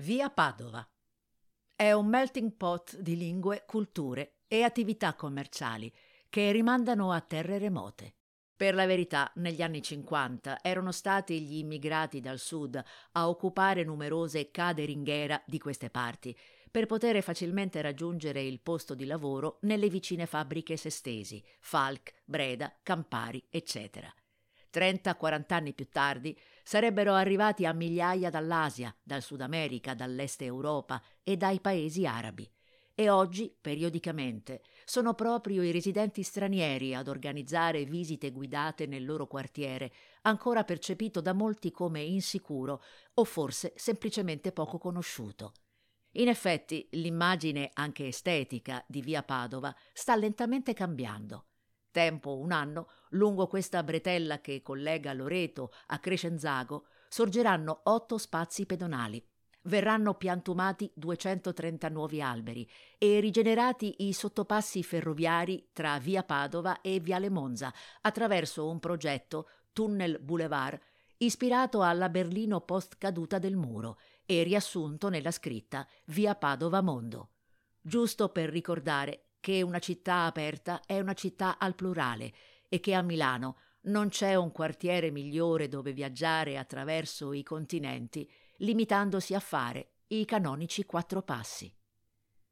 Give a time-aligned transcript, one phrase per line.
[0.00, 0.88] Via Padova.
[1.74, 5.92] È un melting pot di lingue, culture e attività commerciali
[6.28, 8.14] che rimandano a terre remote.
[8.54, 12.80] Per la verità, negli anni 50 erano stati gli immigrati dal sud
[13.10, 16.36] a occupare numerose cade ringhiera di queste parti,
[16.70, 23.44] per poter facilmente raggiungere il posto di lavoro nelle vicine fabbriche sestesi, Falk, Breda, Campari,
[23.50, 24.14] eccetera.
[24.72, 31.36] 30-40 anni più tardi sarebbero arrivati a migliaia dall'Asia, dal Sud America, dall'Est Europa e
[31.36, 32.50] dai paesi arabi.
[32.94, 39.92] E oggi, periodicamente, sono proprio i residenti stranieri ad organizzare visite guidate nel loro quartiere,
[40.22, 42.82] ancora percepito da molti come insicuro
[43.14, 45.52] o forse semplicemente poco conosciuto.
[46.12, 51.44] In effetti, l'immagine anche estetica di via Padova sta lentamente cambiando
[51.98, 59.20] tempo, un anno, lungo questa bretella che collega Loreto a Crescenzago, sorgeranno otto spazi pedonali.
[59.62, 67.30] Verranno piantumati 230 nuovi alberi e rigenerati i sottopassi ferroviari tra via Padova e viale
[67.30, 70.78] Monza attraverso un progetto Tunnel Boulevard
[71.16, 77.30] ispirato alla Berlino post caduta del muro e riassunto nella scritta Via Padova Mondo.
[77.80, 82.32] Giusto per ricordare che una città aperta è una città al plurale
[82.68, 88.28] e che a Milano non c'è un quartiere migliore dove viaggiare attraverso i continenti,
[88.58, 91.72] limitandosi a fare i canonici quattro passi.